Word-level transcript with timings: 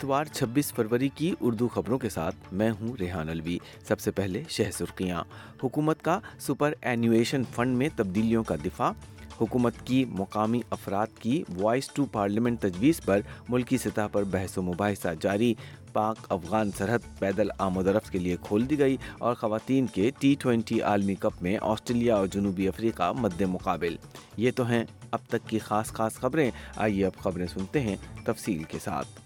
اتوار 0.00 0.24
26 0.36 0.70
فروری 0.74 1.08
کی 1.14 1.30
اردو 1.40 1.66
خبروں 1.72 1.96
کے 1.98 2.08
ساتھ 2.10 2.36
میں 2.60 2.70
ہوں 2.80 2.92
ریحان 3.00 3.28
الوی 3.28 3.56
سب 3.88 4.00
سے 4.00 4.10
پہلے 4.18 4.42
شہ 4.50 4.70
سرخیاں 4.72 5.22
حکومت 5.62 6.02
کا 6.02 6.18
سپر 6.46 6.74
اینویشن 6.90 7.42
فنڈ 7.54 7.76
میں 7.78 7.88
تبدیلیوں 7.96 8.42
کا 8.50 8.54
دفاع 8.64 8.90
حکومت 9.40 9.74
کی 9.86 10.04
مقامی 10.18 10.60
افراد 10.76 11.18
کی 11.20 11.42
وائس 11.60 11.88
ٹو 11.94 12.04
پارلیمنٹ 12.12 12.60
تجویز 12.60 13.00
پر 13.04 13.20
ملکی 13.48 13.78
سطح 13.84 14.06
پر 14.12 14.24
بحث 14.32 14.56
و 14.58 14.62
مباحثہ 14.62 15.08
جاری 15.20 15.52
پاک 15.92 16.24
افغان 16.32 16.70
سرحد 16.78 17.18
پیدل 17.18 17.48
آمد 17.68 17.86
رفت 17.96 18.10
کے 18.12 18.18
لیے 18.18 18.36
کھول 18.46 18.68
دی 18.70 18.78
گئی 18.78 18.96
اور 19.26 19.34
خواتین 19.40 19.86
کے 19.94 20.10
ٹی 20.18 20.34
ٹوینٹی 20.42 20.80
عالمی 20.92 21.14
کپ 21.20 21.42
میں 21.42 21.56
آسٹریلیا 21.60 22.16
اور 22.16 22.26
جنوبی 22.34 22.68
افریقہ 22.68 23.12
مد 23.20 23.40
مقابل 23.48 23.96
یہ 24.46 24.50
تو 24.56 24.68
ہیں 24.68 24.84
اب 25.12 25.26
تک 25.28 25.48
کی 25.48 25.58
خاص 25.68 25.92
خاص 25.92 26.16
خبریں 26.20 26.50
آئیے 26.86 27.06
اب 27.06 27.22
خبریں 27.24 27.46
سنتے 27.54 27.80
ہیں 27.90 27.96
تفصیل 28.26 28.62
کے 28.70 28.78
ساتھ 28.84 29.18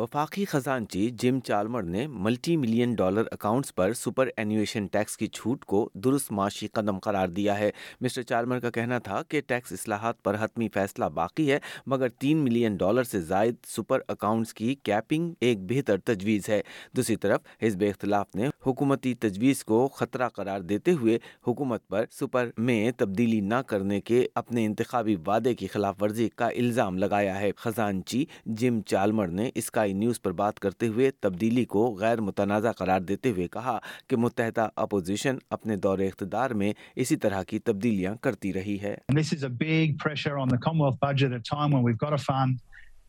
وفاقی 0.00 0.44
خزانچی 0.48 1.08
جم 1.20 1.38
چالمر 1.44 1.82
نے 1.82 2.06
ملٹی 2.10 2.56
ملین 2.56 2.94
ڈالر 2.96 3.22
اکاؤنٹس 3.32 3.74
پر 3.76 3.92
سپر 3.98 4.28
اینویشن 4.36 4.86
ٹیکس 4.92 5.16
کی 5.16 5.26
چھوٹ 5.26 5.64
کو 5.72 5.82
درست 6.04 6.30
معاشی 6.38 6.66
قدم 6.74 6.98
قرار 7.04 7.28
دیا 7.38 7.58
ہے 7.58 7.70
مسٹر 8.00 8.22
چالمر 8.28 8.60
کا 8.60 8.70
کہنا 8.78 8.98
تھا 9.08 9.20
کہ 9.28 9.40
ٹیکس 9.46 9.72
اصلاحات 9.72 10.22
پر 10.24 10.36
حتمی 10.40 10.68
فیصلہ 10.74 11.04
باقی 11.14 11.50
ہے 11.52 11.58
مگر 11.92 12.08
تین 12.20 12.38
ملین 12.44 12.76
ڈالر 12.82 13.04
سے 13.10 13.20
زائد 13.32 13.56
سپر 13.76 14.00
اکاؤنٹس 14.12 14.54
کی 14.54 14.74
کیپنگ 14.82 15.32
ایک 15.46 15.70
بہتر 15.72 15.98
تجویز 16.04 16.48
ہے 16.48 16.60
دوسری 16.96 17.16
طرف 17.26 17.62
حزب 17.62 17.84
اختلاف 17.90 18.34
نے 18.36 18.48
حکومتی 18.66 19.14
تجویز 19.20 19.62
کو 19.64 19.86
خطرہ 19.96 20.28
قرار 20.34 20.60
دیتے 20.70 20.92
ہوئے 21.00 21.18
حکومت 21.46 21.86
پر 21.88 22.04
سپر 22.18 22.48
میں 22.68 22.90
تبدیلی 22.98 23.40
نہ 23.40 23.60
کرنے 23.66 24.00
کے 24.10 24.24
اپنے 24.40 24.64
انتخابی 24.66 25.14
وعدے 25.26 25.54
کی 25.60 25.66
خلاف 25.72 26.02
ورزی 26.02 26.28
کا 26.36 26.46
الزام 26.48 26.98
لگایا 26.98 27.38
ہے 27.40 27.50
خزانچی 27.62 28.24
جم 28.60 28.80
چالمر 28.90 29.28
نے 29.38 29.48
اسکائی 29.54 29.92
نیوز 30.00 30.20
پر 30.22 30.32
بات 30.42 30.60
کرتے 30.60 30.88
ہوئے 30.88 31.10
تبدیلی 31.20 31.64
کو 31.74 31.86
غیر 32.00 32.20
متنازع 32.20 32.72
قرار 32.78 33.00
دیتے 33.10 33.30
ہوئے 33.30 33.48
کہا 33.52 33.78
کہ 34.08 34.16
متحدہ 34.24 34.68
اپوزیشن 34.84 35.36
اپنے 35.58 35.76
دور 35.86 35.98
اقتدار 36.08 36.50
میں 36.62 36.72
اسی 37.02 37.16
طرح 37.24 37.42
کی 37.48 37.58
تبدیلیاں 37.68 38.14
کرتی 38.22 38.52
رہی 38.52 38.78
ہے 38.82 38.96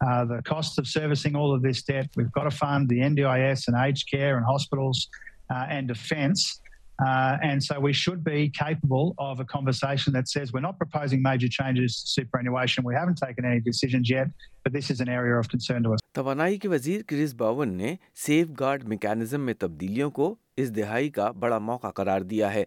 Uh, 0.10 0.26
the 0.30 0.40
cost 0.46 0.80
of 0.82 0.88
servicing 0.90 1.36
all 1.40 1.54
of 1.54 1.62
this 1.62 1.84
debt. 1.88 2.08
We've 2.18 2.32
got 2.32 2.46
to 2.46 2.54
fund 2.60 2.90
the 2.90 3.02
NDIS 3.08 3.68
and 3.68 3.78
aged 3.82 4.10
care 4.12 4.36
and 4.36 4.44
hospitals. 4.44 5.08
uh, 5.52 5.66
and 5.70 5.88
defence. 5.88 6.60
Uh, 7.04 7.34
and 7.42 7.58
so 7.64 7.80
we 7.80 7.92
should 7.94 8.24
be 8.24 8.50
capable 8.58 9.16
of 9.18 9.40
a 9.40 9.46
conversation 9.54 10.14
that 10.14 10.30
says 10.30 10.54
we're 10.54 10.66
not 10.70 10.78
proposing 10.78 11.20
major 11.22 11.48
changes 11.50 11.96
to 12.04 12.08
superannuation. 12.22 12.84
We 12.86 12.94
haven't 12.96 13.18
taken 13.18 13.44
any 13.44 13.60
decisions 13.60 14.08
yet, 14.10 14.28
but 14.64 14.72
this 14.78 14.92
is 14.92 15.02
an 15.02 15.10
area 15.10 15.34
of 15.40 15.50
concern 15.56 15.84
to 15.88 15.94
us. 15.96 15.98
توانائی 16.20 16.58
کے 16.60 16.68
وزیر 16.68 17.02
کرس 17.08 17.34
باون 17.42 17.74
نے 17.78 17.96
safe 18.26 18.48
guard 18.60 18.84
mechanism 18.94 19.42
میں 19.48 19.54
تبدیلیوں 19.60 20.10
کو 20.20 20.34
اس 20.62 20.76
دہائی 20.76 21.10
کا 21.18 21.30
بڑا 21.44 21.58
موقع 21.70 21.90
قرار 21.96 22.22
دیا 22.34 22.54
ہے 22.54 22.64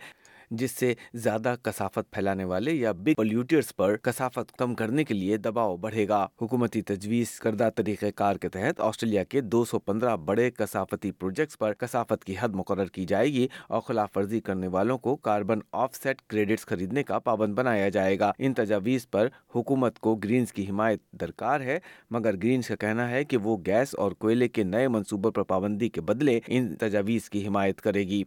جس 0.56 0.70
سے 0.78 0.92
زیادہ 1.22 1.54
کثافت 1.62 2.10
پھیلانے 2.12 2.44
والے 2.52 2.72
یا 2.72 2.92
بگ 3.04 3.14
پولس 3.16 3.74
پر 3.76 3.96
کثافت 4.02 4.52
کم 4.58 4.74
کرنے 4.74 5.04
کے 5.04 5.14
لیے 5.14 5.36
دباؤ 5.46 5.76
بڑھے 5.84 6.06
گا 6.08 6.22
حکومتی 6.42 6.82
تجویز 6.90 7.38
کردہ 7.40 7.68
طریقہ 7.76 8.06
کار 8.16 8.36
کے 8.40 8.48
تحت 8.54 8.80
آسٹریلیا 8.80 9.24
کے 9.24 9.40
دو 9.40 9.64
سو 9.70 9.78
پندرہ 9.78 10.14
بڑے 10.26 10.50
کثافتی 10.50 11.10
پروجیکٹس 11.12 11.58
پر 11.58 11.72
کثافت 11.78 12.24
کی 12.24 12.34
حد 12.40 12.54
مقرر 12.54 12.86
کی 12.96 13.04
جائے 13.14 13.28
گی 13.32 13.46
اور 13.68 13.80
خلاف 13.86 14.16
ورزی 14.16 14.40
کرنے 14.48 14.66
والوں 14.76 14.98
کو 15.06 15.16
کاربن 15.28 15.58
آف 15.84 15.94
سیٹ 16.02 16.20
کریڈٹس 16.28 16.66
خریدنے 16.66 17.02
کا 17.02 17.18
پابند 17.28 17.54
بنایا 17.58 17.88
جائے 17.98 18.18
گا 18.18 18.30
ان 18.38 18.54
تجاویز 18.54 19.08
پر 19.10 19.28
حکومت 19.54 19.98
کو 20.06 20.14
گرینز 20.24 20.52
کی 20.52 20.68
حمایت 20.70 21.02
درکار 21.20 21.60
ہے 21.60 21.78
مگر 22.10 22.36
گرینز 22.42 22.68
کا 22.68 22.74
کہنا 22.86 23.10
ہے 23.10 23.24
کہ 23.24 23.36
وہ 23.44 23.56
گیس 23.66 23.94
اور 24.02 24.12
کوئلے 24.24 24.48
کے 24.48 24.62
نئے 24.64 24.88
منصوبوں 24.88 25.30
پر 25.32 25.42
پابندی 25.54 25.88
کے 25.88 26.00
بدلے 26.12 26.38
ان 26.46 26.74
تجاویز 26.80 27.30
کی 27.30 27.46
حمایت 27.46 27.80
کرے 27.82 28.02
گی 28.08 28.22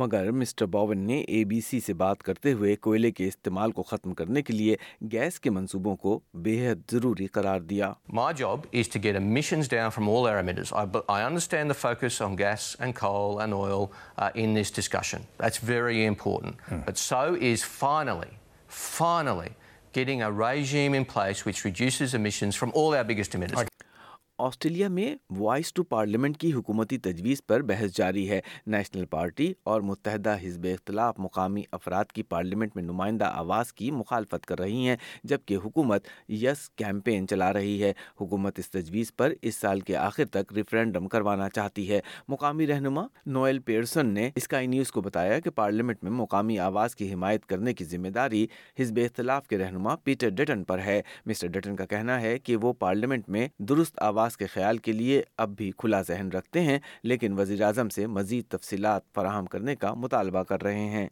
مگر 0.00 0.30
مسٹر 0.40 0.66
باون 0.74 0.98
نے 1.06 1.18
اے 1.28 1.42
بی 1.44 1.60
سی 1.68 1.78
سے 1.86 1.92
بات 2.02 2.22
کرتے 2.22 2.52
ہوئے 2.52 2.74
کوئلے 2.86 3.10
کے 3.12 3.26
استعمال 3.28 3.72
کو 3.72 3.82
ختم 3.90 4.14
کرنے 4.14 4.42
کے 4.42 4.52
لیے 4.52 4.76
گیس 5.12 5.38
کے 5.40 5.50
منصوبوں 5.50 5.94
کو 6.04 6.18
بے 6.42 6.56
حد 6.70 6.90
ضروری 6.92 7.26
قرار 7.32 7.60
دیا 7.60 7.92
آسٹریلیا 24.44 24.86
میں 24.88 25.14
وائس 25.38 25.72
ٹو 25.74 25.82
پارلیمنٹ 25.88 26.36
کی 26.40 26.52
حکومتی 26.52 26.96
تجویز 26.98 27.40
پر 27.46 27.62
بحث 27.64 27.92
جاری 27.96 28.28
ہے 28.30 28.40
نیشنل 28.74 29.04
پارٹی 29.10 29.52
اور 29.72 29.80
متحدہ 29.88 30.34
حزب 30.42 30.64
اختلاف 30.72 31.18
مقامی 31.24 31.62
افراد 31.72 32.10
کی 32.14 32.22
پارلیمنٹ 32.28 32.74
میں 32.74 32.82
نمائندہ 32.82 33.24
آواز 33.42 33.72
کی 33.72 33.90
مخالفت 33.98 34.46
کر 34.46 34.58
رہی 34.60 34.88
ہیں 34.88 34.96
جبکہ 35.30 35.56
حکومت 35.64 36.06
یس 36.28 36.68
کیمپین 36.80 37.28
چلا 37.28 37.52
رہی 37.52 37.82
ہے 37.82 37.92
حکومت 38.20 38.58
اس 38.58 38.70
تجویز 38.70 39.14
پر 39.16 39.32
اس 39.40 39.56
سال 39.60 39.80
کے 39.90 39.96
آخر 39.96 40.24
تک 40.38 40.52
ریفرینڈم 40.56 41.06
کروانا 41.14 41.48
چاہتی 41.54 41.88
ہے 41.90 42.00
مقامی 42.28 42.66
رہنما 42.66 43.06
نویل 43.36 43.58
پیئرسن 43.70 44.12
نے 44.14 44.28
اسکائی 44.36 44.66
نیوز 44.74 44.90
کو 44.96 45.00
بتایا 45.08 45.38
کہ 45.44 45.50
پارلیمنٹ 45.62 46.02
میں 46.04 46.10
مقامی 46.22 46.58
آواز 46.66 46.96
کی 46.96 47.12
حمایت 47.12 47.46
کرنے 47.54 47.74
کی 47.74 47.84
ذمہ 47.94 48.08
داری 48.18 48.46
حزب 48.80 48.98
اختلاف 49.04 49.46
کے 49.46 49.58
رہنما 49.58 49.94
پیٹر 50.04 50.28
ڈٹن 50.42 50.64
پر 50.72 50.82
ہے 50.86 51.00
مسٹر 51.26 51.46
ڈٹن 51.58 51.76
کا 51.76 51.86
کہنا 51.94 52.20
ہے 52.20 52.38
کہ 52.38 52.56
وہ 52.66 52.72
پارلیمنٹ 52.84 53.28
میں 53.38 53.46
درست 53.68 54.02
آواز 54.02 54.30
کے 54.36 54.46
خیال 54.54 54.78
کے 54.86 54.92
لیے 54.92 55.22
اب 55.44 55.56
بھی 55.56 55.70
کھلا 55.78 56.00
ذہن 56.08 56.28
رکھتے 56.32 56.60
ہیں 56.62 56.78
لیکن 57.02 57.38
وزیر 57.38 57.62
اعظم 57.62 57.88
سے 57.96 58.06
مزید 58.06 58.44
تفصیلات 58.50 59.02
فراہم 59.14 59.46
کرنے 59.54 59.76
کا 59.76 59.92
مطالبہ 60.04 60.42
کر 60.48 60.62
رہے 60.62 60.84
ہیں 60.90 61.08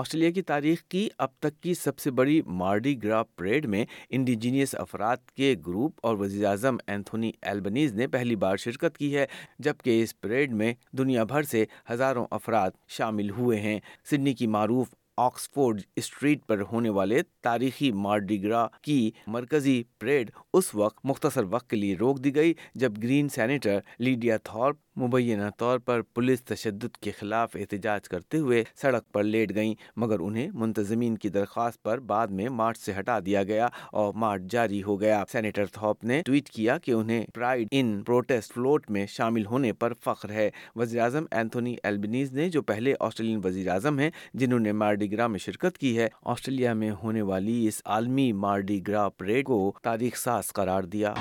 آسٹریلیا 0.00 0.30
کی 0.30 0.42
تاریخ 0.42 0.82
کی 0.90 1.08
اب 1.24 1.28
تک 1.40 1.60
کی 1.62 1.72
سب 1.74 1.98
سے 1.98 2.10
بڑی 2.18 2.40
مارڈی 2.62 3.02
گرا 3.02 3.22
پریڈ 3.36 3.66
میں 3.74 3.84
انڈیجینیس 4.16 4.74
افراد 4.78 5.30
کے 5.36 5.54
گروپ 5.66 6.06
اور 6.06 6.16
وزیر 6.18 6.44
اعظم 6.46 6.76
اینتھونی 6.86 7.30
ایلبنیز 7.42 7.94
نے 7.94 8.06
پہلی 8.16 8.36
بار 8.44 8.56
شرکت 8.64 8.96
کی 8.98 9.14
ہے 9.16 9.26
جبکہ 9.66 10.02
اس 10.02 10.20
پریڈ 10.20 10.52
میں 10.62 10.72
دنیا 10.98 11.24
بھر 11.32 11.42
سے 11.54 11.64
ہزاروں 11.90 12.26
افراد 12.30 12.70
شامل 12.96 13.30
ہوئے 13.38 13.60
ہیں 13.60 13.78
سڈنی 14.10 14.34
کی 14.42 14.46
معروف 14.56 14.94
آکسفورڈ 15.26 15.80
اسٹریٹ 15.96 16.44
پر 16.46 16.60
ہونے 16.72 16.88
والے 16.98 17.20
تاریخی 17.42 17.90
مارڈیگرا 18.02 18.66
کی 18.82 18.98
مرکزی 19.36 19.82
پریڈ 20.00 20.30
اس 20.54 20.74
وقت 20.74 20.98
مختصر 21.10 21.44
وقت 21.50 21.68
کے 21.70 21.76
لیے 21.76 21.96
روک 22.00 22.22
دی 22.24 22.34
گئی 22.34 22.52
جب 22.82 23.02
گرین 23.02 23.28
سینیٹر 23.36 23.78
لیڈیا 24.04 24.36
تھارپ 24.44 24.76
مبینہ 25.02 25.48
طور 25.58 25.78
پر 25.84 26.00
پولیس 26.14 26.42
تشدد 26.44 26.96
کے 27.02 27.10
خلاف 27.18 27.56
احتجاج 27.60 28.08
کرتے 28.08 28.38
ہوئے 28.38 28.62
سڑک 28.82 29.12
پر 29.12 29.24
لیٹ 29.24 29.54
گئیں 29.54 29.74
مگر 30.00 30.20
انہیں 30.26 30.48
منتظمین 30.54 31.16
کی 31.18 31.28
درخواست 31.36 31.82
پر 31.82 32.00
بعد 32.12 32.26
میں 32.38 32.48
مارچ 32.60 32.78
سے 32.78 32.92
ہٹا 32.98 33.18
دیا 33.26 33.42
گیا 33.50 33.68
اور 34.02 34.12
مارچ 34.24 34.42
جاری 34.52 34.82
ہو 34.82 35.00
گیا 35.00 35.22
سینیٹر 35.32 35.66
تھوپ 35.72 36.04
نے 36.10 36.20
ٹویٹ 36.26 36.48
کیا 36.50 36.76
کہ 36.84 36.92
انہیں 36.92 37.24
پرائڈ 37.34 37.68
ان 37.70 38.00
پروٹیسٹ 38.06 38.54
فلوٹ 38.54 38.90
میں 38.96 39.06
شامل 39.08 39.46
ہونے 39.46 39.72
پر 39.82 39.92
فخر 40.04 40.30
ہے 40.32 40.48
وزیر 40.76 41.00
اعظم 41.02 41.24
اینتھونی 41.30 41.74
البنیز 41.88 42.32
نے 42.32 42.48
جو 42.50 42.62
پہلے 42.72 42.94
آسٹریلین 43.00 43.40
وزیر 43.44 43.68
اعظم 43.72 43.98
ہیں 43.98 44.10
جنہوں 44.40 44.58
نے 44.58 44.72
مارڈیگرا 44.82 45.26
میں 45.32 45.38
شرکت 45.44 45.78
کی 45.78 45.96
ہے 45.98 46.08
آسٹریلیا 46.34 46.72
میں 46.80 46.90
ہونے 47.02 47.22
والی 47.30 47.66
اس 47.68 47.80
عالمی 47.96 48.30
مارڈیگرا 48.46 49.08
پریڈ 49.18 49.44
کو 49.46 49.72
تاریخ 49.82 50.16
ساز 50.22 50.52
قرار 50.52 50.82
دیا 50.96 51.14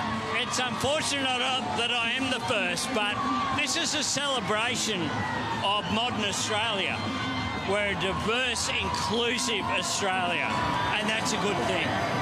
It's 0.47 0.59
unfortunate 0.59 1.27
uh, 1.27 1.59
that 1.75 1.91
I 1.91 2.11
am 2.11 2.31
the 2.31 2.39
first, 2.45 2.88
but 2.94 3.17
this 3.57 3.75
is 3.75 3.94
a 3.95 4.01
celebration 4.01 5.01
of 5.61 5.83
modern 5.91 6.23
Australia. 6.23 6.97
We're 7.67 7.89
a 7.89 7.94
diverse, 7.95 8.69
inclusive 8.69 9.65
Australia, 9.75 10.47
and 10.95 11.09
that's 11.09 11.33
a 11.33 11.38
good 11.44 11.57
thing. 11.67 12.13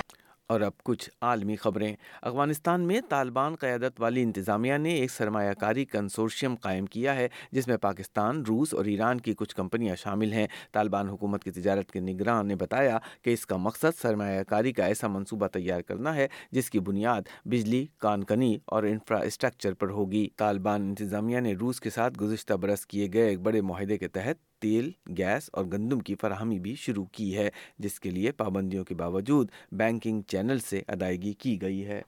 اور 0.51 0.62
اب 0.62 0.71
کچھ 0.86 1.09
عالمی 1.25 1.56
خبریں 1.56 1.92
افغانستان 2.21 2.81
میں 2.88 3.00
طالبان 3.09 3.56
قیادت 3.59 4.00
والی 4.01 4.21
انتظامیہ 4.24 4.74
نے 4.77 4.89
ایک 4.95 5.12
سرمایہ 5.12 5.53
کاری 5.59 5.86
کنسورشیم 5.86 6.56
قائم 6.62 6.86
کیا 6.95 7.15
ہے 7.15 7.27
جس 7.51 7.68
میں 7.68 7.77
پاکستان 7.81 8.44
روس 8.47 8.74
اور 8.74 8.86
ایران 8.94 9.21
کی 9.27 9.33
کچھ 9.38 9.56
کمپنیاں 9.56 9.95
شامل 10.03 10.33
ہیں 10.33 10.45
طالبان 10.74 11.09
حکومت 11.09 11.44
کی 11.44 11.51
تجارت 11.51 11.92
کے 11.92 12.00
نگران 12.00 12.47
نے 12.47 12.56
بتایا 12.56 12.97
کہ 13.24 13.33
اس 13.33 13.45
کا 13.45 13.57
مقصد 13.57 14.00
سرمایہ 14.01 14.44
کاری 14.50 14.71
کا 14.74 14.86
ایسا 14.86 15.07
منصوبہ 15.15 15.47
تیار 15.53 15.81
کرنا 15.88 16.15
ہے 16.15 16.27
جس 16.51 16.69
کی 16.71 16.80
بنیاد 16.89 17.21
بجلی 17.51 17.86
کانکنی 18.01 18.56
اور 18.75 18.83
انفراسٹرکچر 18.89 19.74
پر 19.80 19.89
ہوگی 19.98 20.27
طالبان 20.38 20.81
انتظامیہ 20.89 21.39
نے 21.50 21.53
روس 21.62 21.80
کے 21.81 21.89
ساتھ 21.95 22.21
گزشتہ 22.21 22.53
برس 22.65 22.86
کیے 22.88 23.07
گئے 23.13 23.27
ایک 23.30 23.39
بڑے 23.44 23.62
معاہدے 23.71 23.98
کے 23.98 24.07
تحت 24.19 24.44
تیل 24.62 24.92
گیس 25.18 25.50
اور 25.54 25.66
گندم 25.74 26.00
کی 26.10 26.16
فراہمی 26.22 26.60
بھی 26.60 26.75
شروع 26.80 27.06
کی 27.12 27.36
ہے 27.38 27.50
جس 27.80 28.00
کے 28.00 28.10
لیے 28.12 28.31
پابندیوں 28.38 28.84
کے 28.86 28.96
باوجود 28.96 29.50
بینکنگ 29.78 30.22
چینل 30.31 30.60
سے 30.69 30.81
ادائیگی 30.94 31.34
کی 31.40 31.62
گئی 31.62 31.86
ہے 31.88 32.02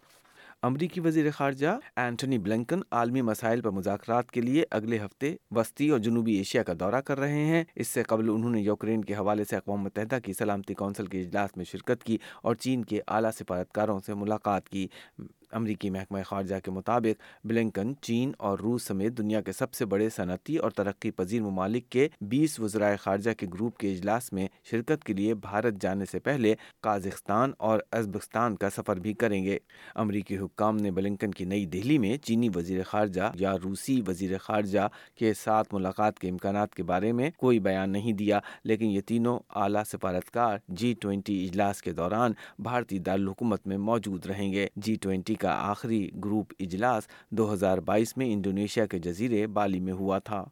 امریکی 0.67 0.99
وزیر 1.01 1.29
خارجہ 1.31 1.67
اینٹنی 1.95 2.37
بلنکن 2.45 2.79
عالمی 2.99 3.21
مسائل 3.21 3.61
پر 3.61 3.71
مذاکرات 3.71 4.31
کے 4.31 4.41
لیے 4.41 4.63
اگلے 4.77 4.97
ہفتے 5.03 5.33
وسطی 5.55 5.89
اور 5.89 5.99
جنوبی 6.07 6.33
ایشیا 6.37 6.63
کا 6.69 6.73
دورہ 6.79 7.01
کر 7.05 7.19
رہے 7.19 7.43
ہیں 7.45 7.63
اس 7.75 7.87
سے 7.87 8.03
قبل 8.07 8.29
انہوں 8.33 8.51
نے 8.51 8.61
یوکرین 8.61 9.03
کے 9.05 9.15
حوالے 9.15 9.43
سے 9.49 9.55
اقوام 9.55 9.83
متحدہ 9.83 10.17
کی 10.25 10.33
سلامتی 10.39 10.73
کونسل 10.81 11.05
کے 11.07 11.21
اجلاس 11.21 11.57
میں 11.57 11.65
شرکت 11.71 12.03
کی 12.03 12.17
اور 12.43 12.55
چین 12.59 12.85
کے 12.85 12.99
اعلیٰ 13.07 13.31
سفارتکاروں 13.39 13.99
سے 14.05 14.13
ملاقات 14.23 14.69
کی 14.69 14.87
امریکی 15.55 15.89
محکمہ 15.89 16.17
خارجہ 16.25 16.55
کے 16.63 16.71
مطابق 16.71 17.21
بلنکن 17.47 17.93
چین 18.01 18.31
اور 18.47 18.59
روس 18.63 18.83
سمیت 18.87 19.17
دنیا 19.17 19.41
کے 19.41 19.51
سب 19.51 19.73
سے 19.73 19.85
بڑے 19.85 20.09
صنعتی 20.15 20.55
اور 20.57 20.71
ترقی 20.75 21.11
پذیر 21.11 21.41
ممالک 21.41 21.89
کے 21.91 22.07
بیس 22.29 22.59
وزرائے 22.59 22.97
خارجہ 23.01 23.31
کے 23.37 23.47
گروپ 23.53 23.77
کے 23.77 23.91
اجلاس 23.91 24.31
میں 24.33 24.47
شرکت 24.71 25.03
کے 25.03 25.13
لیے 25.13 25.33
بھارت 25.47 25.81
جانے 25.81 26.05
سے 26.11 26.19
پہلے 26.19 26.53
کازخستان 26.83 27.51
اور 27.67 27.79
ازبکستان 27.99 28.55
کا 28.55 28.69
سفر 28.75 28.99
بھی 28.99 29.13
کریں 29.21 29.43
گے 29.43 29.57
امریکی 30.05 30.37
حکام 30.37 30.77
نے 30.77 30.91
بلنکن 30.97 31.31
کی 31.33 31.45
نئی 31.45 31.65
دہلی 31.73 31.97
میں 31.97 32.15
چینی 32.25 32.49
وزیر 32.55 32.83
خارجہ 32.87 33.31
یا 33.39 33.53
روسی 33.63 33.99
وزیر 34.07 34.37
خارجہ 34.41 34.87
کے 35.19 35.33
ساتھ 35.43 35.73
ملاقات 35.73 36.19
کے 36.19 36.29
امکانات 36.29 36.75
کے 36.75 36.83
بارے 36.83 37.11
میں 37.13 37.29
کوئی 37.37 37.59
بیان 37.67 37.91
نہیں 37.91 38.13
دیا 38.17 38.39
لیکن 38.63 38.85
یہ 38.85 39.01
تینوں 39.07 39.39
اعلیٰ 39.61 39.83
سفارتکار 39.91 40.57
جی 40.67 40.93
ٹوئنٹی 41.01 41.43
اجلاس 41.45 41.81
کے 41.81 41.91
دوران 41.93 42.33
بھارتی 42.63 42.99
دارالحکومت 42.99 43.67
میں 43.67 43.77
موجود 43.87 44.25
رہیں 44.25 44.51
گے 44.53 44.67
جی 44.75 44.95
ٹوئنٹی 45.01 45.35
کا 45.41 45.51
آخری 45.69 46.07
گروپ 46.23 46.53
اجلاس 46.59 47.07
دو 47.37 47.51
ہزار 47.53 47.77
بائیس 47.89 48.15
میں 48.17 48.31
انڈونیشیا 48.33 48.85
کے 48.93 48.99
جزیرے 49.07 49.45
بالی 49.57 49.79
میں 49.87 49.93
ہوا 50.01 50.19
تھا 50.29 50.43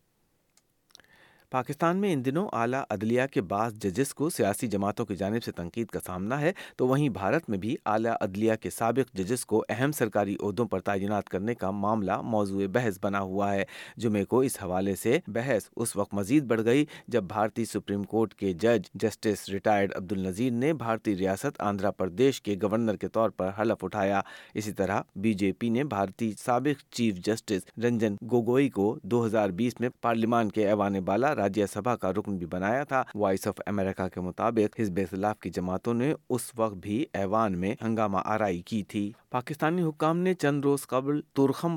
پاکستان 1.55 1.97
میں 1.97 2.11
ان 2.13 2.23
دنوں 2.25 2.47
اعلیٰ 2.57 2.81
عدلیہ 2.91 3.21
کے 3.33 3.41
بعض 3.51 3.73
ججز 3.83 4.13
کو 4.13 4.29
سیاسی 4.37 4.67
جماعتوں 4.67 5.05
کی 5.05 5.15
جانب 5.17 5.43
سے 5.43 5.51
تنقید 5.55 5.87
کا 5.89 5.99
سامنا 6.05 6.39
ہے 6.39 6.51
تو 6.77 6.87
وہیں 6.87 7.09
بھارت 7.17 7.49
میں 7.49 7.57
بھی 7.57 7.75
اعلیٰ 7.91 8.13
عدلیہ 8.21 8.53
کے 8.61 8.69
سابق 8.77 9.13
ججز 9.17 9.45
کو 9.45 9.63
اہم 9.75 9.91
سرکاری 9.99 10.35
عہدوں 10.43 10.65
پر 10.71 10.79
تعینات 10.89 11.29
کرنے 11.29 11.55
کا 11.55 11.69
معاملہ 11.71 12.19
موضوع 12.31 12.61
بحث 12.73 12.97
بنا 13.03 13.19
ہوا 13.21 13.51
ہے 13.53 13.63
جمعے 14.05 14.23
کو 14.33 14.39
اس 14.47 14.57
حوالے 14.63 14.95
سے 15.03 15.17
بحث 15.35 15.67
اس 15.75 15.95
وقت 15.95 16.13
مزید 16.19 16.45
بڑھ 16.47 16.61
گئی 16.65 16.85
جب 17.15 17.23
بھارتی 17.27 17.65
سپریم 17.65 18.03
کورٹ 18.15 18.33
کے 18.39 18.51
جج 18.63 18.89
جسٹس 19.03 19.47
ریٹائرڈ 19.53 19.95
عبد 19.95 20.11
النظیر 20.17 20.51
نے 20.65 20.73
بھارتی 20.83 21.15
ریاست 21.17 21.61
آندھرا 21.69 21.91
پردیش 22.01 22.41
کے 22.49 22.55
گورنر 22.63 22.97
کے 22.97 23.07
طور 23.19 23.29
پر 23.37 23.51
حلف 23.61 23.85
اٹھایا 23.85 24.21
اسی 24.53 24.71
طرح 24.81 25.01
بی 25.23 25.33
جے 25.43 25.51
پی 25.59 25.69
نے 25.77 25.83
بھارتی 25.95 26.31
سابق 26.43 26.83
چیف 26.95 27.25
جسٹس 27.25 27.69
رنجن 27.83 28.15
گوگوئی 28.31 28.69
کو 28.79 28.93
دو 29.03 29.25
ہزار 29.25 29.49
بیس 29.63 29.79
میں 29.79 29.89
پارلیمان 30.01 30.51
کے 30.59 30.67
ایوان 30.67 30.99
بالا 31.05 31.33
راجیہ 31.45 31.65
سبھا 31.73 31.95
کا 32.01 32.11
رکن 32.17 32.37
بھی 32.37 32.45
بنایا 32.51 32.83
تھا 32.89 33.01
وائس 33.19 33.45
آف 33.47 33.59
امریکہ 33.67 34.07
کے 34.13 34.21
مطابق 34.27 34.79
حزب 34.79 34.99
اختلاف 35.01 35.37
کی 35.39 35.49
جماعتوں 35.57 35.93
نے 35.93 36.11
اس 36.35 36.49
وقت 36.57 36.75
بھی 36.85 37.03
ایوان 37.21 37.57
میں 37.59 37.73
ہنگامہ 37.83 38.17
آرائی 38.35 38.61
کی 38.71 38.81
تھی 38.89 39.11
پاکستانی 39.31 39.81
حکام 39.83 40.17
نے 40.25 40.33
چند 40.41 40.65
روز 40.65 40.85
قبل 40.89 41.19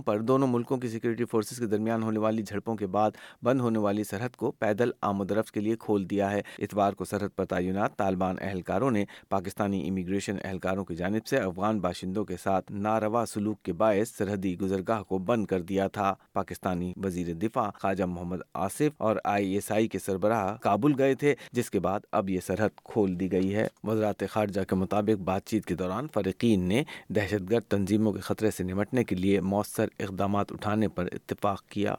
پر 0.06 0.20
دونوں 0.30 0.48
ملکوں 0.48 0.78
کی 0.78 0.88
سیکیورٹی 0.88 1.24
فورسز 1.30 1.58
کے 1.58 1.66
درمیان 1.66 2.02
ہونے 2.02 2.18
والی 2.18 2.42
جھڑپوں 2.42 2.74
کے 2.76 2.86
بعد 2.96 3.10
بند 3.44 3.60
ہونے 3.60 3.78
والی 3.78 4.04
سرحد 4.10 4.36
کو 4.36 4.50
پیدل 4.60 4.90
آمد 5.08 5.30
رفت 5.38 5.50
کے 5.54 5.60
لیے 5.60 5.76
کھول 5.80 6.08
دیا 6.10 6.30
ہے 6.32 6.40
اتوار 6.66 6.92
کو 7.00 7.04
سرحد 7.10 7.36
پر 7.36 7.44
تعینات 7.52 7.96
طالبان 7.98 8.36
اہلکاروں 8.48 8.90
نے 8.90 9.04
پاکستانی 9.28 9.86
امیگریشن 9.88 10.36
اہلکاروں 10.44 10.84
کی 10.84 10.94
جانب 10.96 11.26
سے 11.30 11.38
افغان 11.38 11.80
باشندوں 11.80 12.24
کے 12.24 12.36
ساتھ 12.42 12.72
ناروا 12.86 13.24
سلوک 13.32 13.62
کے 13.64 13.72
باعث 13.82 14.16
سرحدی 14.18 14.56
گزرگاہ 14.60 15.02
کو 15.08 15.18
بند 15.32 15.46
کر 15.52 15.62
دیا 15.72 15.88
تھا 15.98 16.14
پاکستانی 16.34 16.92
وزیر 17.04 17.34
دفاع 17.42 17.68
خواجہ 17.80 18.04
محمد 18.14 18.40
آصف 18.68 19.00
اور 19.08 19.16
آئی 19.34 19.47
ایس 19.54 19.70
آئی 19.72 19.88
کے 19.88 19.98
سربراہ 20.04 20.54
کابل 20.62 20.92
گئے 20.98 21.14
تھے 21.20 21.34
جس 21.52 21.70
کے 21.70 21.80
بعد 21.80 22.00
اب 22.18 22.30
یہ 22.30 22.40
سرحد 22.46 22.76
کھول 22.84 23.18
دی 23.20 23.30
گئی 23.32 23.54
ہے 23.54 23.66
وزرات 23.86 24.22
خارجہ 24.30 24.60
کے 24.68 24.74
مطابق 24.76 25.20
بات 25.24 25.46
چیت 25.48 25.64
کے 25.66 25.74
دوران 25.82 26.06
فریقین 26.14 26.62
نے 26.68 26.82
دہشت 27.16 27.50
گرد 27.50 27.70
تنظیموں 27.70 28.12
کے 28.12 28.20
خطرے 28.28 28.50
سے 28.56 28.64
نمٹنے 28.64 29.04
کے 29.04 29.16
لیے 29.16 29.40
مؤثر 29.52 29.88
اقدامات 29.98 30.52
اٹھانے 30.52 30.88
پر 30.96 31.08
اتفاق 31.12 31.62
کیا 31.70 31.94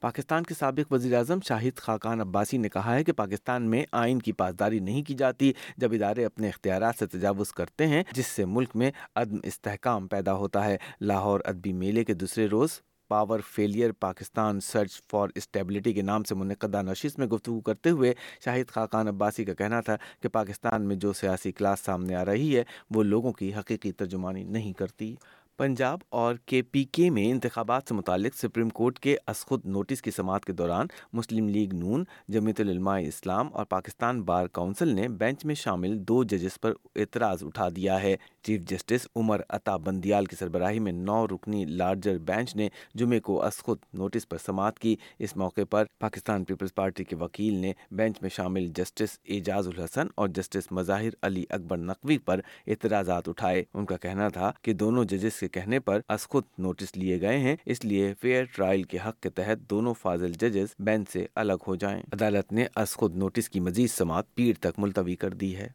پاکستان 0.00 0.42
کے 0.48 0.54
سابق 0.58 0.92
وزیر 0.92 1.14
اعظم 1.16 1.38
شاہد 1.48 1.78
خاقان 1.78 2.20
عباسی 2.20 2.58
نے 2.58 2.68
کہا 2.74 2.94
ہے 2.94 3.02
کہ 3.04 3.12
پاکستان 3.12 3.62
میں 3.70 3.84
آئین 4.02 4.18
کی 4.28 4.32
پاسداری 4.42 4.78
نہیں 4.86 5.02
کی 5.08 5.14
جاتی 5.18 5.52
جب 5.80 5.92
ادارے 5.94 6.24
اپنے 6.24 6.48
اختیارات 6.48 6.98
سے 6.98 7.06
تجاوز 7.18 7.52
کرتے 7.58 7.86
ہیں 7.86 8.02
جس 8.16 8.26
سے 8.36 8.44
ملک 8.52 8.76
میں 8.82 8.90
عدم 9.22 9.38
استحکام 9.42 10.06
پیدا 10.14 10.34
ہوتا 10.42 10.64
ہے 10.64 10.76
لاہور 11.00 11.40
ادبی 11.44 11.72
میلے 11.82 12.04
کے 12.04 12.14
دوسرے 12.24 12.46
روز 12.50 12.80
power 13.10 13.40
failure 13.50 13.92
Pakistan 14.00 14.60
search 14.62 15.00
for 15.10 15.28
stability 15.36 15.92
کے 15.92 16.02
نام 16.02 16.22
سے 16.28 16.34
منعقدہ 16.34 16.82
نشست 16.82 17.18
میں 17.18 17.26
گفتگو 17.26 17.60
کرتے 17.68 17.90
ہوئے 17.90 18.12
شاہد 18.44 18.68
خاقان 18.72 19.08
عباسی 19.08 19.44
کا 19.44 19.54
کہنا 19.62 19.80
تھا 19.88 19.96
کہ 20.22 20.28
پاکستان 20.36 20.86
میں 20.88 20.96
جو 21.04 21.12
سیاسی 21.20 21.52
کلاس 21.52 21.80
سامنے 21.84 22.14
آ 22.16 22.24
رہی 22.24 22.56
ہے 22.56 22.62
وہ 22.94 23.02
لوگوں 23.02 23.32
کی 23.40 23.52
حقیقی 23.54 23.92
ترجمانی 24.02 24.44
نہیں 24.58 24.72
کرتی 24.78 25.14
پنجاب 25.60 25.98
اور 26.18 26.34
کے 26.46 26.60
پی 26.72 26.82
کے 26.92 27.08
میں 27.10 27.24
انتخابات 27.30 27.88
سے 27.88 27.94
متعلق 27.94 28.34
سپریم 28.36 28.68
کورٹ 28.74 28.98
کے 28.98 29.14
اسخد 29.28 29.66
نوٹس 29.72 30.02
کی 30.02 30.10
سماعت 30.16 30.44
کے 30.44 30.52
دوران 30.60 30.86
مسلم 31.18 31.48
لیگ 31.56 31.74
نون 31.76 32.04
جمعیت 32.34 32.60
العلماء 32.60 32.96
اسلام 33.06 33.48
اور 33.56 33.64
پاکستان 33.68 34.22
بار 34.30 34.46
کاؤنسل 34.58 34.94
نے 34.96 35.06
بینچ 35.18 35.44
میں 35.46 35.54
شامل 35.62 35.98
دو 36.08 36.22
ججز 36.30 36.58
پر 36.60 36.72
اعتراض 36.96 37.42
اٹھا 37.46 37.66
دیا 37.76 38.00
ہے 38.02 38.14
چیف 38.46 38.60
جسٹس 38.68 39.06
عمر 39.16 39.40
عطا 39.56 39.76
بندیال 39.88 40.26
کی 40.26 40.36
سربراہی 40.38 40.78
میں 40.86 40.92
نو 40.92 41.24
رکنی 41.34 41.64
لارجر 41.82 42.18
بینچ 42.30 42.54
نے 42.56 42.68
جمعے 42.98 43.20
کو 43.28 43.40
اس 43.46 43.58
خود 43.64 43.78
نوٹس 43.98 44.28
پر 44.28 44.36
سماعت 44.44 44.78
کی 44.78 44.94
اس 45.18 45.36
موقع 45.42 45.64
پر 45.70 45.84
پاکستان 46.00 46.44
پیپلز 46.44 46.74
پارٹی 46.74 47.04
کے 47.10 47.16
وکیل 47.20 47.60
نے 47.64 47.72
بینچ 48.00 48.22
میں 48.22 48.30
شامل 48.36 48.68
جسٹس 48.76 49.18
اعجاز 49.28 49.68
الحسن 49.76 50.06
اور 50.22 50.28
جسٹس 50.40 50.72
مظاہر 50.80 51.20
علی 51.28 51.44
اکبر 51.58 51.78
نقوی 51.92 52.18
پر 52.24 52.40
اعتراضات 52.66 53.28
اٹھائے 53.28 53.62
ان 53.74 53.86
کا 53.92 53.96
کہنا 54.08 54.28
تھا 54.38 54.50
کہ 54.62 54.72
دونوں 54.84 55.04
ججز 55.14 55.38
کے 55.40 55.48
کہنے 55.52 55.78
پر 55.86 56.00
از 56.08 56.26
خود 56.28 56.44
نوٹس 56.66 56.96
لیے 56.96 57.20
گئے 57.20 57.38
ہیں 57.38 57.54
اس 57.72 57.84
لیے 57.84 58.12
فیئر 58.20 58.44
ٹرائل 58.54 58.82
کے 58.92 58.98
حق 59.06 59.20
کے 59.22 59.30
تحت 59.40 59.68
دونوں 59.70 59.94
فاضل 60.00 60.32
ججز 60.40 60.74
بینچ 60.86 61.10
سے 61.12 61.24
الگ 61.42 61.64
ہو 61.66 61.74
جائیں 61.84 62.00
عدالت 62.12 62.52
نے 62.52 62.66
از 62.82 62.94
خود 62.96 63.16
نوٹس 63.22 63.48
کی 63.50 63.60
مزید 63.60 63.90
سماعت 63.96 64.34
پیر 64.34 64.54
تک 64.62 64.78
ملتوی 64.78 65.16
کر 65.24 65.34
دی 65.42 65.54
ہے 65.56 65.68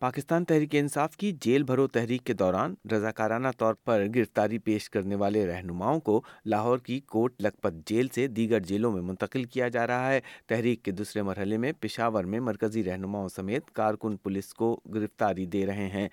پاکستان 0.00 0.44
تحریک 0.44 0.74
انصاف 0.78 1.16
کی 1.16 1.30
جیل 1.42 1.62
بھرو 1.64 1.86
تحریک 1.96 2.24
کے 2.26 2.32
دوران 2.34 2.74
رضاکارانہ 2.92 3.48
طور 3.58 3.74
پر 3.84 4.04
گرفتاری 4.14 4.58
پیش 4.68 4.88
کرنے 4.90 5.14
والے 5.22 5.46
رہنماؤں 5.46 6.00
کو 6.08 6.20
لاہور 6.50 6.78
کی 6.86 6.98
کوٹ 7.10 7.34
لکھپت 7.42 7.88
جیل 7.88 8.08
سے 8.14 8.26
دیگر 8.40 8.60
جیلوں 8.72 8.92
میں 8.92 9.02
منتقل 9.10 9.44
کیا 9.52 9.68
جا 9.76 9.86
رہا 9.86 10.10
ہے 10.12 10.20
تحریک 10.48 10.82
کے 10.84 10.90
دوسرے 11.00 11.22
مرحلے 11.30 11.58
میں 11.64 11.72
پشاور 11.80 12.24
میں 12.32 12.40
مرکزی 12.50 12.84
رہنماؤں 12.84 13.28
سمیت 13.36 13.70
کارکن 13.76 14.16
پولیس 14.22 14.52
کو 14.54 14.74
گرفتاری 14.94 15.46
دے 15.52 15.64
رہے 15.66 15.88
ہیں 15.94 16.08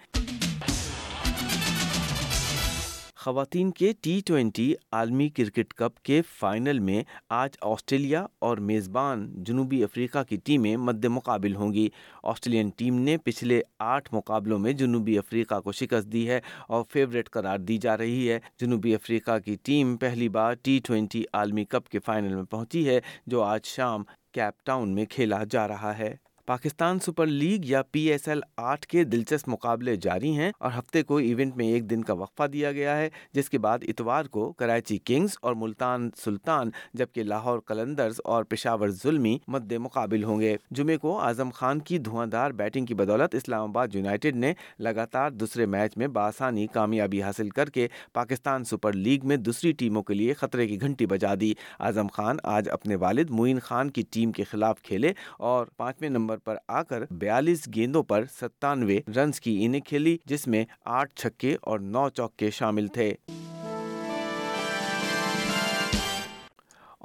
خواتین 3.23 3.71
کے 3.77 3.91
ٹی 4.01 4.19
ٹوینٹی 4.25 4.71
عالمی 4.97 5.27
کرکٹ 5.37 5.73
کپ 5.77 5.97
کے 6.05 6.21
فائنل 6.39 6.77
میں 6.89 7.01
آج 7.37 7.55
آسٹریلیا 7.69 8.23
اور 8.49 8.57
میزبان 8.69 9.27
جنوبی 9.47 9.81
افریقہ 9.83 10.23
کی 10.29 10.37
ٹیمیں 10.45 10.75
مد 10.87 11.05
مقابل 11.15 11.55
ہوں 11.55 11.73
گی 11.73 11.87
آسٹریلین 12.33 12.69
ٹیم 12.77 12.99
نے 13.07 13.15
پچھلے 13.23 13.59
آٹھ 13.87 14.09
مقابلوں 14.15 14.59
میں 14.59 14.73
جنوبی 14.83 15.17
افریقہ 15.17 15.59
کو 15.63 15.71
شکست 15.81 16.11
دی 16.13 16.27
ہے 16.29 16.39
اور 16.67 16.83
فیوریٹ 16.93 17.29
قرار 17.29 17.57
دی 17.67 17.77
جا 17.87 17.97
رہی 17.97 18.29
ہے 18.31 18.39
جنوبی 18.61 18.95
افریقہ 18.95 19.37
کی 19.45 19.55
ٹیم 19.63 19.95
پہلی 20.05 20.29
بار 20.39 20.53
ٹی 20.63 20.79
ٹوینٹی 20.87 21.23
عالمی 21.39 21.65
کپ 21.69 21.89
کے 21.89 21.99
فائنل 22.05 22.35
میں 22.35 22.43
پہنچی 22.51 22.87
ہے 22.87 22.99
جو 23.31 23.43
آج 23.43 23.65
شام 23.75 24.03
کیپ 24.33 24.65
ٹاؤن 24.65 24.95
میں 24.95 25.05
کھیلا 25.09 25.43
جا 25.51 25.67
رہا 25.67 25.97
ہے 25.97 26.15
پاکستان 26.49 26.99
سپر 27.05 27.27
لیگ 27.27 27.65
یا 27.69 27.81
پی 27.91 27.99
ایس 28.11 28.27
ایل 28.27 28.39
آٹھ 28.57 28.85
کے 28.89 29.03
دلچسپ 29.05 29.49
مقابلے 29.49 29.95
جاری 30.01 30.29
ہیں 30.35 30.49
اور 30.59 30.71
ہفتے 30.77 31.01
کو 31.09 31.17
ایونٹ 31.17 31.55
میں 31.57 31.65
ایک 31.73 31.89
دن 31.89 32.03
کا 32.03 32.13
وقفہ 32.21 32.43
دیا 32.53 32.71
گیا 32.77 32.95
ہے 32.97 33.09
جس 33.33 33.49
کے 33.49 33.57
بعد 33.65 33.79
اتوار 33.87 34.25
کو 34.37 34.51
کراچی 34.59 34.97
کنگز 35.05 35.35
اور 35.41 35.55
ملتان 35.61 36.09
سلطان 36.23 36.69
جبکہ 36.97 37.23
لاہور 37.23 37.59
قلندرز 37.65 38.19
اور 38.35 38.43
پشاور 38.51 38.89
ظلمی 39.03 39.37
مد 39.55 39.71
مقابل 39.81 40.23
ہوں 40.23 40.39
گے 40.39 40.55
جمعے 40.77 40.95
کو 41.03 41.19
اعظم 41.23 41.49
خان 41.55 41.79
کی 41.89 41.97
دھواں 42.07 42.25
دار 42.31 42.51
بیٹنگ 42.63 42.85
کی 42.85 42.93
بدولت 43.03 43.35
اسلام 43.35 43.69
آباد 43.69 43.95
یونائٹیڈ 43.95 44.35
نے 44.35 44.51
لگاتار 44.87 45.31
دوسرے 45.31 45.65
میچ 45.75 45.97
میں 45.97 46.07
بآسانی 46.17 46.65
کامیابی 46.79 47.21
حاصل 47.23 47.49
کر 47.59 47.69
کے 47.77 47.87
پاکستان 48.13 48.63
سپر 48.71 48.93
لیگ 48.93 49.27
میں 49.33 49.37
دوسری 49.51 49.71
ٹیموں 49.83 50.03
کے 50.09 50.13
لیے 50.13 50.33
خطرے 50.41 50.67
کی 50.67 50.81
گھنٹی 50.81 51.05
بجا 51.13 51.33
دی 51.41 51.53
اعظم 51.79 52.07
خان 52.13 52.37
آج 52.57 52.69
اپنے 52.79 52.95
والد 53.05 53.29
معین 53.39 53.59
خان 53.69 53.91
کی 53.99 54.03
ٹیم 54.11 54.31
کے 54.31 54.43
خلاف 54.51 54.81
کھیلے 54.89 55.13
اور 55.53 55.65
پانچویں 55.77 56.09
نمبر 56.09 56.37
پر 56.45 56.55
آ 56.77 56.81
کر 56.89 57.03
بیالیس 57.19 57.67
گیندوں 57.75 58.03
پر 58.09 58.23
ستانوے 58.39 58.99
رنز 59.15 59.39
کی 59.41 59.57
انہیں 59.65 59.81
کھیلی 59.85 60.17
جس 60.27 60.47
میں 60.47 60.65
آٹھ 60.99 61.13
چھکے 61.19 61.55
اور 61.61 61.79
نو 61.93 62.09
چوکے 62.15 62.49
شامل 62.59 62.87
تھے 62.93 63.13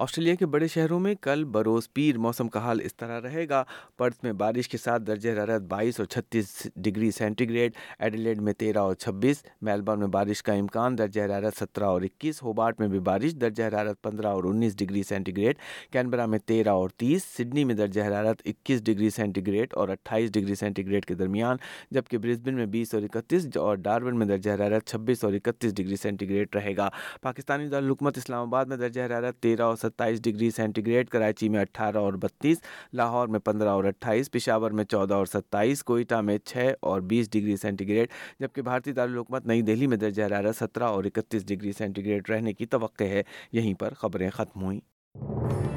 آسٹریلیا 0.02 0.34
کے 0.34 0.46
بڑے 0.52 0.66
شہروں 0.68 0.98
میں 1.00 1.14
کل 1.22 1.42
بروز 1.52 1.88
پیر 1.94 2.16
موسم 2.18 2.48
کا 2.54 2.60
حال 2.60 2.80
اس 2.84 2.94
طرح 2.96 3.20
رہے 3.24 3.48
گا 3.48 3.62
پرتھ 3.98 4.24
میں 4.24 4.32
بارش 4.38 4.68
کے 4.68 4.78
ساتھ 4.78 5.02
درجہ 5.06 5.30
حرارت 5.32 5.62
بائیس 5.68 5.98
اور 6.00 6.06
چھتیس 6.10 6.46
ڈگری 6.84 7.10
سینٹی 7.18 7.48
گریڈ 7.48 7.74
ایڈیلیڈ 7.98 8.40
میں 8.42 8.52
تیرہ 8.58 8.78
اور 8.78 8.94
چھبیس 8.94 9.42
میلبرن 9.68 9.98
میں 9.98 10.06
بارش 10.16 10.42
کا 10.42 10.52
امکان 10.52 10.96
درجہ 10.98 11.20
حرارت 11.24 11.58
سترہ 11.58 11.84
اور 11.84 12.02
اکیس 12.04 12.42
ہوبارٹ 12.42 12.80
میں 12.80 12.88
بھی 12.88 12.98
بارش 13.10 13.34
درجہ 13.40 13.64
حرارت 13.68 14.00
پندرہ 14.02 14.26
اور 14.34 14.44
انیس 14.48 14.76
ڈگری 14.78 15.02
سینٹی 15.08 15.36
گریڈ 15.36 15.58
کینبرا 15.92 16.26
میں 16.34 16.38
تیرہ 16.46 16.68
اور 16.70 16.88
تیس 16.96 17.24
سڈنی 17.36 17.64
میں 17.64 17.74
درجہ 17.74 18.00
حرارت 18.08 18.42
اکیس 18.44 18.82
ڈگری 18.84 19.10
سینٹی 19.16 19.46
گریڈ 19.46 19.74
اور 19.76 19.88
اٹھائیس 19.88 20.32
ڈگری 20.38 20.54
سینٹی 20.54 20.86
گریڈ 20.86 21.06
کے 21.06 21.14
درمیان 21.22 21.56
جبکہ 21.90 22.18
برسبن 22.18 22.54
میں 22.54 22.66
بیس 22.74 22.94
اور 22.94 23.02
اکتیس 23.12 23.46
اور 23.56 23.76
ڈاربن 23.86 24.18
میں 24.18 24.26
درجہ 24.26 24.50
حرارت 24.50 24.86
چھبیس 24.90 25.24
اور 25.24 25.32
اکتیس 25.44 25.74
ڈگری 25.76 25.96
سینٹی 26.02 26.28
گریڈ 26.30 26.54
رہے 26.56 26.76
گا 26.76 26.88
پاکستانی 27.22 27.68
دارالحکومت 27.68 28.18
اسلام 28.18 28.48
آباد 28.48 28.66
میں 28.66 28.76
درجہ 28.76 29.02
حرارت 29.08 29.40
تیرہ 29.42 29.62
اور 29.62 29.76
ستائیس 29.86 30.20
ڈگری 30.22 30.50
سینٹی 30.56 30.84
گریڈ 30.86 31.08
کراچی 31.10 31.48
میں 31.48 31.60
اٹھارہ 31.60 31.96
اور 31.98 32.12
بتیس 32.22 32.58
لاہور 32.96 33.28
میں 33.28 33.40
پندرہ 33.44 33.68
اور 33.68 33.84
اٹھائیس 33.84 34.30
پشاور 34.32 34.70
میں 34.78 34.84
چودہ 34.84 35.14
اور 35.14 35.26
ستائیس 35.32 35.82
کوئٹہ 35.84 36.20
میں 36.28 36.38
چھ 36.44 36.72
اور 36.90 37.00
بیس 37.12 37.30
ڈگری 37.32 37.56
سینٹی 37.62 37.88
گریڈ 37.88 38.08
جبکہ 38.40 38.62
بھارتی 38.62 38.92
دارالحکومت 38.98 39.46
نئی 39.46 39.62
دہلی 39.68 39.86
میں 39.86 39.96
درجہ 40.04 40.22
حرارت 40.22 40.56
سترہ 40.56 40.84
اور 40.84 41.04
اکتیس 41.04 41.46
ڈگری 41.48 41.72
سینٹی 41.78 42.04
گریڈ 42.06 42.30
رہنے 42.30 42.52
کی 42.54 42.66
توقع 42.74 43.04
ہے 43.14 43.22
یہیں 43.52 43.74
پر 43.80 43.94
خبریں 44.00 44.28
ختم 44.36 44.62
ہوئیں 44.64 45.73